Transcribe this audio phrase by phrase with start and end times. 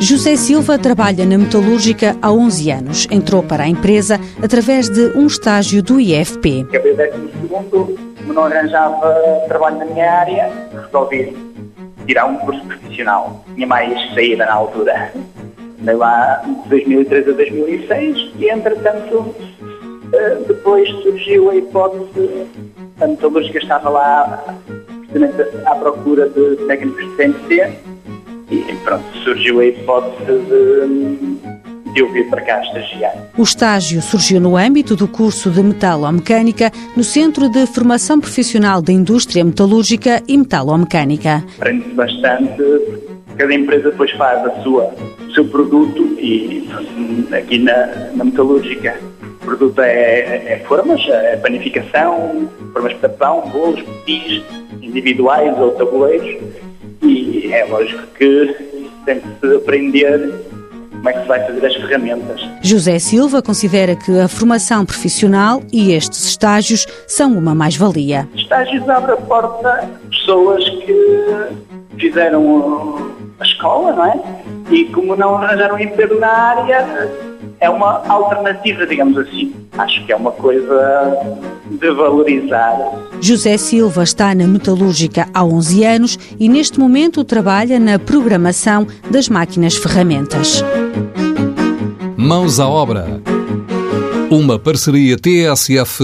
[0.00, 3.06] José Silva trabalha na metalúrgica há 11 anos.
[3.10, 6.66] Entrou para a empresa através de um estágio do IFP.
[6.70, 9.14] Acabei o segundo, como não arranjava
[9.46, 11.36] trabalho na minha área, resolvi
[12.06, 13.44] tirar um curso profissional.
[13.54, 15.12] Tinha mais saída na altura.
[15.82, 19.34] Andei lá de 2003 a 2006 e, entretanto,
[20.14, 22.46] eh, depois surgiu a hipótese,
[23.02, 24.44] a metalúrgica estava lá
[25.10, 27.90] precisamente à procura de técnicos de CNC
[28.50, 33.14] e pronto, surgiu a hipótese de, de eu vir para cá estagiar.
[33.38, 38.92] O estágio surgiu no âmbito do curso de Metalomecânica no Centro de Formação Profissional da
[38.92, 41.44] Indústria Metalúrgica e Metalomecânica.
[41.58, 42.62] Aprende-se bastante,
[43.36, 44.92] cada empresa depois faz a sua,
[45.28, 46.68] o seu produto e
[47.32, 53.80] aqui na, na metalúrgica o produto é, é formas, é panificação, formas para pão, bolos,
[54.04, 54.42] petis,
[54.82, 56.36] individuais ou tabuleiros
[57.50, 58.54] e é lógico que
[59.04, 60.32] tem que se aprender
[60.92, 62.40] como é que se vai fazer as ferramentas.
[62.62, 68.28] José Silva considera que a formação profissional e estes estágios são uma mais-valia.
[68.36, 71.46] Estágios abrem a porta a pessoas que
[71.98, 74.20] fizeram a escola, não é?
[74.70, 77.10] E como não arranjaram emprego na área,
[77.60, 79.54] é uma alternativa, digamos assim.
[79.76, 81.14] Acho que é uma coisa
[81.70, 82.78] de valorizar.
[83.20, 89.28] José Silva está na metalúrgica há 11 anos e neste momento trabalha na programação das
[89.28, 90.64] máquinas ferramentas.
[92.16, 93.20] Mãos à obra.
[94.30, 96.00] Uma parceria TSF-IEFP.